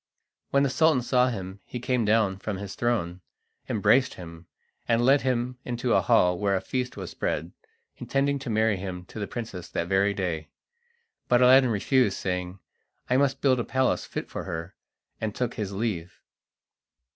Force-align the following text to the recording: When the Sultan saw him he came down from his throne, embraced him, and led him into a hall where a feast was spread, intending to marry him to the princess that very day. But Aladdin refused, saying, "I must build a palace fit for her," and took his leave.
When 0.49 0.63
the 0.63 0.69
Sultan 0.71 1.03
saw 1.03 1.27
him 1.27 1.59
he 1.63 1.79
came 1.79 2.05
down 2.05 2.37
from 2.39 2.57
his 2.57 2.73
throne, 2.73 3.21
embraced 3.69 4.15
him, 4.15 4.47
and 4.87 5.05
led 5.05 5.21
him 5.21 5.59
into 5.63 5.93
a 5.93 6.01
hall 6.01 6.39
where 6.39 6.55
a 6.55 6.59
feast 6.59 6.97
was 6.97 7.11
spread, 7.11 7.51
intending 7.97 8.39
to 8.39 8.49
marry 8.49 8.77
him 8.77 9.05
to 9.05 9.19
the 9.19 9.27
princess 9.27 9.67
that 9.69 9.87
very 9.89 10.15
day. 10.15 10.49
But 11.27 11.43
Aladdin 11.43 11.69
refused, 11.69 12.17
saying, 12.17 12.57
"I 13.11 13.17
must 13.17 13.41
build 13.41 13.59
a 13.59 13.63
palace 13.63 14.03
fit 14.07 14.27
for 14.27 14.45
her," 14.45 14.73
and 15.21 15.35
took 15.35 15.53
his 15.53 15.71
leave. 15.71 16.19